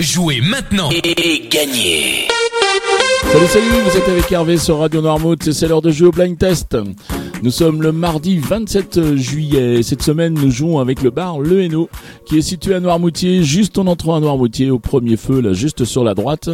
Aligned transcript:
Jouez 0.00 0.40
maintenant 0.40 0.90
et 0.90 1.48
gagnez 1.48 2.26
Salut 3.30 3.46
salut, 3.46 3.80
vous 3.88 3.96
êtes 3.96 4.08
avec 4.08 4.32
Hervé 4.32 4.58
sur 4.58 4.80
Radio 4.80 5.00
Noirmouth, 5.00 5.52
c'est 5.52 5.68
l'heure 5.68 5.82
de 5.82 5.92
jouer 5.92 6.08
au 6.08 6.10
blind 6.10 6.36
test. 6.36 6.76
Nous 7.44 7.50
sommes 7.50 7.82
le 7.82 7.92
mardi 7.92 8.38
27 8.38 9.16
juillet. 9.16 9.82
Cette 9.82 10.00
semaine, 10.00 10.32
nous 10.32 10.50
jouons 10.50 10.78
avec 10.78 11.02
le 11.02 11.10
bar 11.10 11.40
Le 11.40 11.60
Hainaut, 11.60 11.90
qui 12.24 12.38
est 12.38 12.40
situé 12.40 12.72
à 12.74 12.80
Noirmoutier, 12.80 13.42
juste 13.42 13.76
en 13.76 13.86
entrant 13.86 14.16
à 14.16 14.20
Noirmoutier, 14.20 14.70
au 14.70 14.78
premier 14.78 15.18
feu, 15.18 15.42
là, 15.42 15.52
juste 15.52 15.84
sur 15.84 16.04
la 16.04 16.14
droite. 16.14 16.48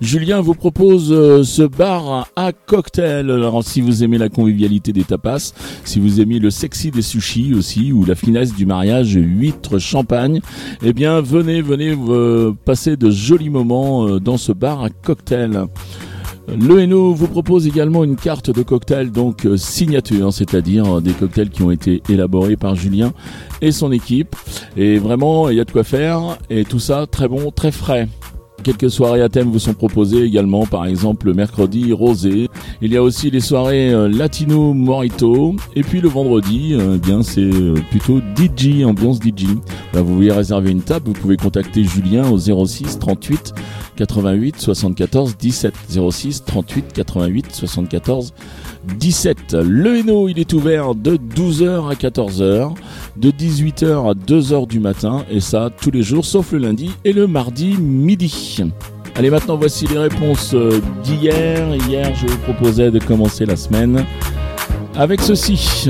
Julien 0.00 0.40
vous 0.40 0.54
propose 0.54 1.10
euh, 1.10 1.42
ce 1.42 1.62
bar 1.62 2.28
à 2.36 2.52
cocktail. 2.52 3.28
Alors, 3.28 3.64
si 3.64 3.80
vous 3.80 4.04
aimez 4.04 4.18
la 4.18 4.28
convivialité 4.28 4.92
des 4.92 5.02
tapas, 5.02 5.52
si 5.82 5.98
vous 5.98 6.20
aimez 6.20 6.38
le 6.38 6.50
sexy 6.50 6.92
des 6.92 7.02
sushis 7.02 7.52
aussi, 7.52 7.92
ou 7.92 8.04
la 8.04 8.14
finesse 8.14 8.54
du 8.54 8.66
mariage, 8.66 9.14
huîtres, 9.14 9.80
champagne, 9.80 10.40
eh 10.80 10.92
bien, 10.92 11.22
venez, 11.22 11.60
venez 11.60 11.92
euh, 12.08 12.52
passer 12.64 12.96
de 12.96 13.10
jolis 13.10 13.50
moments 13.50 14.06
euh, 14.06 14.20
dans 14.20 14.36
ce 14.36 14.52
bar 14.52 14.84
à 14.84 14.90
cocktail. 14.90 15.66
Le 16.48 16.80
Hainaut 16.80 17.12
vous 17.12 17.26
propose 17.26 17.66
également 17.66 18.04
une 18.04 18.16
carte 18.16 18.50
de 18.50 18.62
cocktail 18.62 19.10
donc 19.10 19.46
euh, 19.46 19.56
signature, 19.56 20.32
c'est-à-dire 20.32 21.00
des 21.00 21.12
cocktails 21.12 21.50
qui 21.50 21.62
ont 21.62 21.70
été 21.70 22.02
élaborés 22.08 22.56
par 22.56 22.76
Julien 22.76 23.12
et 23.60 23.72
son 23.72 23.90
équipe. 23.90 24.36
Et 24.76 24.98
vraiment, 24.98 25.48
il 25.48 25.56
y 25.56 25.60
a 25.60 25.64
de 25.64 25.70
quoi 25.70 25.84
faire 25.84 26.38
et 26.48 26.64
tout 26.64 26.78
ça 26.78 27.06
très 27.06 27.28
bon, 27.28 27.50
très 27.50 27.72
frais. 27.72 28.08
Quelques 28.66 28.90
soirées 28.90 29.22
à 29.22 29.28
thème 29.28 29.48
vous 29.48 29.60
sont 29.60 29.74
proposées 29.74 30.24
également, 30.24 30.66
par 30.66 30.86
exemple 30.86 31.26
le 31.26 31.34
mercredi 31.34 31.92
rosé. 31.92 32.48
Il 32.82 32.92
y 32.92 32.96
a 32.96 33.02
aussi 33.02 33.30
les 33.30 33.38
soirées 33.38 33.92
euh, 33.92 34.08
latino 34.08 34.74
morito. 34.74 35.54
Et 35.76 35.82
puis 35.82 36.00
le 36.00 36.08
vendredi, 36.08 36.74
euh, 36.74 36.96
eh 36.96 36.98
bien 36.98 37.22
c'est 37.22 37.42
euh, 37.42 37.74
plutôt 37.90 38.20
DJ, 38.34 38.84
ambiance 38.84 39.20
DJ. 39.20 39.46
Là, 39.94 40.02
vous 40.02 40.16
voulez 40.16 40.32
réserver 40.32 40.72
une 40.72 40.82
table, 40.82 41.06
vous 41.06 41.12
pouvez 41.12 41.36
contacter 41.36 41.84
Julien 41.84 42.28
au 42.28 42.38
06 42.38 42.98
38 42.98 43.54
88 43.96 44.60
74 44.60 45.36
17 45.36 45.74
06 46.10 46.44
38 46.44 46.92
88 46.92 47.54
74 47.54 48.34
17. 48.98 49.54
Le 49.54 49.98
Hainaut, 49.98 50.28
il 50.28 50.38
est 50.38 50.52
ouvert 50.52 50.94
de 50.94 51.16
12h 51.16 51.90
à 51.90 51.94
14h, 51.94 52.74
de 53.16 53.30
18h 53.30 54.10
à 54.10 54.14
2h 54.14 54.68
du 54.68 54.78
matin, 54.80 55.24
et 55.30 55.40
ça 55.40 55.70
tous 55.80 55.90
les 55.90 56.02
jours, 56.02 56.24
sauf 56.24 56.52
le 56.52 56.58
lundi 56.58 56.90
et 57.04 57.12
le 57.12 57.26
mardi 57.26 57.76
midi. 57.76 58.62
Allez, 59.16 59.30
maintenant 59.30 59.56
voici 59.56 59.86
les 59.86 59.98
réponses 59.98 60.52
euh, 60.54 60.80
d'hier. 61.02 61.74
Hier, 61.88 62.14
je 62.14 62.26
vous 62.26 62.38
proposais 62.38 62.90
de 62.90 62.98
commencer 62.98 63.46
la 63.46 63.56
semaine 63.56 64.04
avec 64.94 65.22
ceci. 65.22 65.88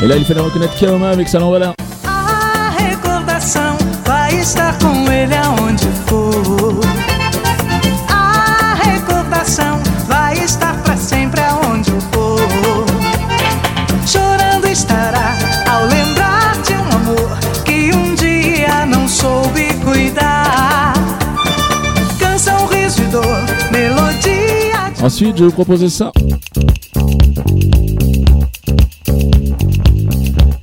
Et 0.00 0.06
là, 0.06 0.16
il 0.16 0.24
fallait 0.24 0.40
reconnaître 0.40 0.76
Kaoma 0.78 1.10
avec 1.10 1.28
sa 1.28 1.40
lambada. 1.40 1.74
A 2.06 2.70
recordação 2.78 3.76
vai 4.04 4.38
estar 4.38 4.78
com 4.78 5.10
ele 5.10 5.34
aonde 5.34 5.88
for. 6.06 6.80
A 8.08 8.74
recordação 8.74 9.80
vai 10.06 10.38
estar 10.38 10.74
pra 10.84 10.96
sempre 10.96 11.40
aonde 11.40 11.90
eu 11.90 12.00
for. 12.12 12.86
Chorando 14.06 14.68
estará 14.68 15.34
ao 15.68 15.86
lembrar 15.86 16.56
de 16.62 16.74
um 16.74 16.96
amor 16.96 17.38
que 17.64 17.92
um 17.92 18.14
dia 18.14 18.86
não 18.86 19.08
soube 19.08 19.74
cuidar. 19.84 20.92
Canção, 22.20 22.66
riso 22.66 23.02
e 23.02 23.06
dor, 23.06 23.24
melodia 23.72 24.90
de 24.94 25.04
Ensuite, 25.04 25.38
je 25.38 25.44
vais 25.44 25.50
vous 25.50 25.54
proposer 25.54 25.88
ça. 25.90 26.12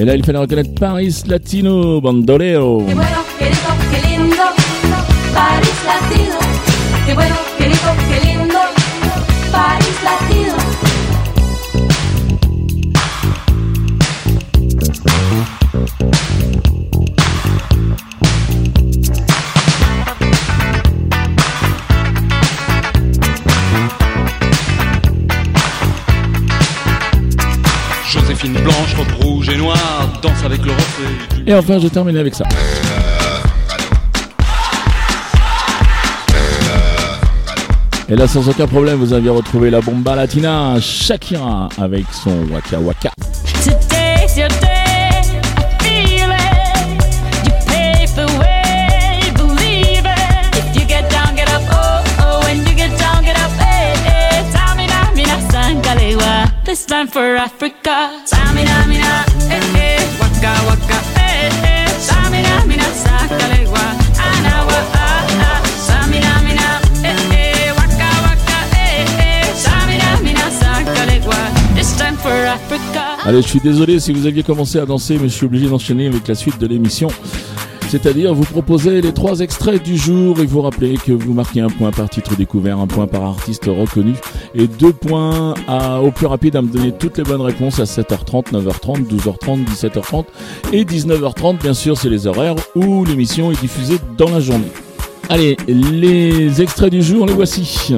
Et 0.00 0.04
là, 0.06 0.14
il 0.14 0.24
fallait 0.24 0.38
reconnaître 0.38 0.74
Paris 0.76 1.24
Latino 1.26 2.00
Bandolero. 2.00 2.82
Qué 2.86 2.94
bueno, 2.94 3.10
qué 3.38 3.44
rico, 3.44 3.72
qué 3.90 4.08
lindo, 4.08 4.42
París 5.34 5.68
Latino. 5.84 6.38
Qué 7.06 7.12
bueno, 7.12 7.34
blanche, 28.62 28.94
robe 28.96 29.24
rouge 29.24 29.48
et 29.48 29.56
noire, 29.56 30.08
danse 30.22 30.44
avec 30.44 30.64
le 30.64 30.72
reflet. 30.72 31.42
du- 31.44 31.50
Et 31.50 31.54
enfin, 31.54 31.78
je 31.78 31.88
termine 31.88 32.16
avec 32.16 32.34
ça. 32.34 32.44
Et 38.08 38.16
là, 38.16 38.26
sans 38.26 38.48
aucun 38.48 38.66
problème, 38.66 38.96
vous 38.96 39.12
avez 39.12 39.28
retrouvé 39.30 39.70
la 39.70 39.80
bomba 39.80 40.16
latina 40.16 40.74
Shakira 40.80 41.68
avec 41.78 42.04
son 42.12 42.32
Waka 42.52 42.80
Waka. 42.80 43.10
Time 57.00 57.08
for 57.08 57.36
Africa. 57.36 57.96
Tamina, 58.26 58.86
mina, 58.86 59.24
eh, 59.48 59.60
eh. 59.76 60.00
Waka, 60.20 60.52
waka, 60.68 60.98
eh, 61.16 61.48
eh. 61.64 61.88
Tamina, 62.06 62.64
mina, 62.66 62.84
sangalewa. 63.02 63.84
Anawa, 64.28 64.78
ah, 64.92 65.26
ah. 65.46 65.62
Tamina, 65.86 66.32
mina, 66.46 66.68
eh, 67.02 67.32
eh. 67.32 67.72
Waka, 67.78 68.08
waka, 68.26 68.58
eh, 68.76 69.16
eh. 69.18 69.46
Tamina, 69.64 70.20
mina, 70.22 70.50
sangalewa. 70.60 71.40
This 71.74 71.96
time 71.96 72.16
for 72.16 72.32
Africa. 72.32 73.16
Allez, 73.24 73.42
je 73.42 73.48
suis 73.48 73.60
désolé 73.60 73.98
si 74.00 74.12
vous 74.12 74.26
aviez 74.26 74.42
commencé 74.42 74.78
à 74.78 74.84
danser, 74.84 75.16
mais 75.18 75.28
je 75.28 75.34
suis 75.34 75.46
obligé 75.46 75.68
d'enchaîner 75.68 76.06
avec 76.06 76.28
la 76.28 76.34
suite 76.34 76.58
de 76.58 76.66
l'émission. 76.66 77.08
C'est-à-dire 77.90 78.32
vous 78.34 78.44
proposer 78.44 79.00
les 79.00 79.12
trois 79.12 79.40
extraits 79.40 79.82
du 79.82 79.96
jour 79.96 80.38
et 80.38 80.46
vous 80.46 80.62
rappeler 80.62 80.96
que 80.96 81.10
vous 81.10 81.32
marquez 81.32 81.60
un 81.60 81.68
point 81.68 81.90
par 81.90 82.08
titre 82.08 82.36
découvert, 82.36 82.78
un 82.78 82.86
point 82.86 83.08
par 83.08 83.24
artiste 83.24 83.64
reconnu 83.64 84.14
et 84.54 84.68
deux 84.68 84.92
points 84.92 85.54
au 86.00 86.12
plus 86.12 86.26
rapide 86.26 86.54
à 86.54 86.62
me 86.62 86.68
donner 86.68 86.92
toutes 86.92 87.18
les 87.18 87.24
bonnes 87.24 87.40
réponses 87.40 87.80
à 87.80 87.84
7h30, 87.84 88.52
9h30, 88.52 89.08
12h30, 89.08 89.64
17h30 89.66 90.24
et 90.72 90.84
19h30. 90.84 91.58
Bien 91.58 91.74
sûr, 91.74 91.98
c'est 91.98 92.10
les 92.10 92.28
horaires 92.28 92.54
où 92.76 93.04
l'émission 93.04 93.50
est 93.50 93.60
diffusée 93.60 93.98
dans 94.16 94.30
la 94.30 94.38
journée. 94.38 94.70
Allez, 95.28 95.56
les 95.66 96.62
extraits 96.62 96.92
du 96.92 97.02
jour, 97.02 97.26
les 97.26 97.32
voici. 97.32 97.92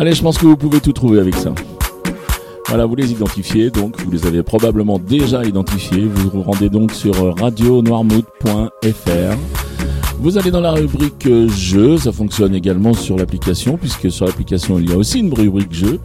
Allez, 0.00 0.12
je 0.12 0.22
pense 0.22 0.38
que 0.38 0.46
vous 0.46 0.56
pouvez 0.56 0.78
tout 0.78 0.92
trouver 0.92 1.18
avec 1.18 1.34
ça. 1.34 1.52
Voilà, 2.68 2.86
vous 2.86 2.94
les 2.94 3.10
identifiez, 3.10 3.70
donc 3.70 4.00
vous 4.00 4.12
les 4.12 4.28
avez 4.28 4.44
probablement 4.44 5.00
déjà 5.00 5.42
identifiés. 5.42 6.04
Vous 6.04 6.30
vous 6.30 6.42
rendez 6.42 6.68
donc 6.68 6.92
sur 6.92 7.36
radionoirmouth.fr. 7.36 9.36
Vous 10.20 10.38
allez 10.38 10.52
dans 10.52 10.60
la 10.60 10.70
rubrique 10.70 11.26
euh, 11.26 11.48
jeux, 11.48 11.96
ça 11.96 12.12
fonctionne 12.12 12.54
également 12.54 12.92
sur 12.92 13.16
l'application, 13.16 13.76
puisque 13.76 14.10
sur 14.10 14.26
l'application 14.26 14.78
il 14.78 14.88
y 14.88 14.92
a 14.92 14.96
aussi 14.96 15.18
une 15.18 15.34
rubrique 15.34 15.72
jeux. 15.72 15.98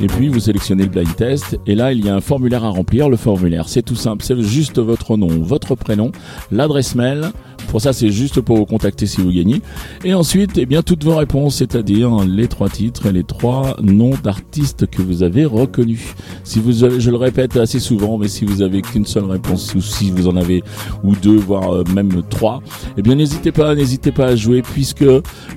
Et 0.00 0.06
puis 0.06 0.28
vous 0.28 0.38
sélectionnez 0.38 0.84
le 0.84 0.90
blind 0.90 1.16
test, 1.16 1.58
et 1.66 1.74
là 1.74 1.92
il 1.92 2.04
y 2.04 2.08
a 2.08 2.14
un 2.14 2.20
formulaire 2.20 2.64
à 2.64 2.68
remplir. 2.68 3.08
Le 3.08 3.16
formulaire, 3.16 3.68
c'est 3.68 3.82
tout 3.82 3.96
simple, 3.96 4.24
c'est 4.24 4.40
juste 4.40 4.78
votre 4.78 5.16
nom, 5.16 5.28
votre 5.28 5.74
prénom, 5.74 6.12
l'adresse 6.52 6.94
mail. 6.94 7.32
Pour 7.68 7.80
ça, 7.80 7.92
c'est 7.92 8.10
juste 8.10 8.40
pour 8.40 8.56
vous 8.56 8.66
contacter 8.66 9.06
si 9.06 9.20
vous 9.20 9.30
gagnez. 9.30 9.60
Et 10.04 10.14
ensuite, 10.14 10.52
eh 10.56 10.66
bien, 10.66 10.82
toutes 10.82 11.04
vos 11.04 11.16
réponses, 11.16 11.56
c'est-à-dire 11.56 12.24
les 12.24 12.48
trois 12.48 12.68
titres 12.68 13.06
et 13.06 13.12
les 13.12 13.24
trois 13.24 13.76
noms 13.82 14.14
d'artistes 14.22 14.86
que 14.86 15.02
vous 15.02 15.22
avez 15.22 15.44
reconnus. 15.44 16.14
Si 16.44 16.58
vous 16.60 16.84
avez, 16.84 17.00
je 17.00 17.10
le 17.10 17.16
répète 17.16 17.56
assez 17.56 17.80
souvent, 17.80 18.18
mais 18.18 18.28
si 18.28 18.44
vous 18.44 18.62
avez 18.62 18.82
qu'une 18.82 19.06
seule 19.06 19.24
réponse, 19.24 19.74
ou 19.74 19.80
si 19.80 20.10
vous 20.10 20.28
en 20.28 20.36
avez 20.36 20.62
ou 21.04 21.14
deux, 21.14 21.36
voire 21.36 21.74
euh, 21.74 21.84
même 21.94 22.22
trois, 22.28 22.62
eh 22.96 23.02
bien, 23.02 23.14
n'hésitez 23.14 23.52
pas, 23.52 23.74
n'hésitez 23.74 24.12
pas 24.12 24.26
à 24.26 24.36
jouer, 24.36 24.62
puisque 24.62 25.04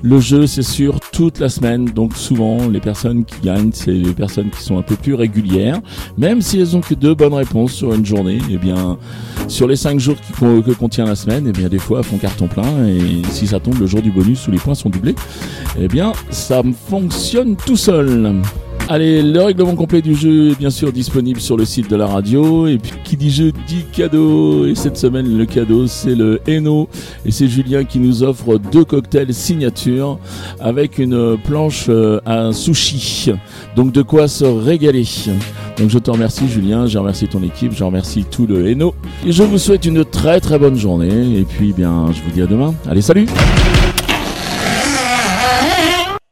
le 0.02 0.20
jeu, 0.20 0.46
c'est 0.46 0.62
sur 0.62 1.00
toute 1.12 1.38
la 1.38 1.48
semaine. 1.48 1.86
Donc, 1.86 2.16
souvent, 2.16 2.68
les 2.68 2.80
personnes 2.80 3.24
qui 3.24 3.36
gagnent, 3.42 3.70
c'est 3.72 3.92
les 3.92 4.12
personnes 4.12 4.50
qui 4.50 4.62
sont 4.62 4.78
un 4.78 4.82
peu 4.82 4.96
plus 4.96 5.14
régulières. 5.14 5.80
Même 6.18 6.42
si 6.42 6.58
elles 6.58 6.76
ont 6.76 6.80
que 6.80 6.94
deux 6.94 7.14
bonnes 7.14 7.34
réponses 7.34 7.72
sur 7.72 7.94
une 7.94 8.04
journée, 8.04 8.38
eh 8.50 8.58
bien, 8.58 8.98
sur 9.48 9.66
les 9.66 9.76
cinq 9.76 9.98
jours 10.00 10.16
que 10.38 10.72
contient 10.72 11.04
la 11.04 11.16
semaine, 11.16 11.46
eh 11.48 11.52
bien, 11.52 11.68
des 11.68 11.78
fois 11.78 12.02
carton 12.18 12.48
plein 12.48 12.86
et 12.86 13.22
si 13.30 13.46
ça 13.46 13.60
tombe 13.60 13.78
le 13.78 13.86
jour 13.86 14.02
du 14.02 14.10
bonus 14.10 14.46
où 14.48 14.50
les 14.50 14.58
points 14.58 14.74
sont 14.74 14.90
doublés, 14.90 15.14
eh 15.78 15.88
bien 15.88 16.12
ça 16.30 16.62
fonctionne 16.88 17.56
tout 17.56 17.76
seul. 17.76 18.34
Allez, 18.92 19.22
le 19.22 19.40
règlement 19.40 19.76
complet 19.76 20.02
du 20.02 20.16
jeu 20.16 20.50
est 20.50 20.58
bien 20.58 20.68
sûr 20.68 20.92
disponible 20.92 21.40
sur 21.40 21.56
le 21.56 21.64
site 21.64 21.88
de 21.88 21.94
la 21.94 22.08
radio. 22.08 22.66
Et 22.66 22.76
puis, 22.76 22.90
qui 23.04 23.16
dit 23.16 23.30
jeu 23.30 23.52
dit 23.68 23.84
cadeau. 23.92 24.66
Et 24.66 24.74
cette 24.74 24.96
semaine, 24.96 25.38
le 25.38 25.46
cadeau, 25.46 25.86
c'est 25.86 26.16
le 26.16 26.40
Eno. 26.48 26.88
Et 27.24 27.30
c'est 27.30 27.46
Julien 27.46 27.84
qui 27.84 28.00
nous 28.00 28.24
offre 28.24 28.58
deux 28.58 28.84
cocktails 28.84 29.32
signature 29.32 30.18
avec 30.58 30.98
une 30.98 31.38
planche 31.38 31.86
euh, 31.88 32.18
à 32.26 32.52
sushi. 32.52 33.30
Donc, 33.76 33.92
de 33.92 34.02
quoi 34.02 34.26
se 34.26 34.44
régaler. 34.44 35.06
Donc, 35.78 35.88
je 35.88 35.98
te 36.00 36.10
remercie, 36.10 36.48
Julien. 36.48 36.86
Je 36.86 36.98
remercie 36.98 37.28
ton 37.28 37.44
équipe. 37.44 37.70
Je 37.72 37.84
remercie 37.84 38.24
tout 38.28 38.48
le 38.48 38.72
Eno. 38.72 38.92
Et 39.24 39.30
je 39.30 39.44
vous 39.44 39.58
souhaite 39.58 39.86
une 39.86 40.04
très 40.04 40.40
très 40.40 40.58
bonne 40.58 40.76
journée. 40.76 41.38
Et 41.38 41.44
puis, 41.44 41.72
bien, 41.72 42.06
je 42.10 42.20
vous 42.22 42.30
dis 42.34 42.42
à 42.42 42.46
demain. 42.46 42.74
Allez, 42.88 43.02
salut! 43.02 43.28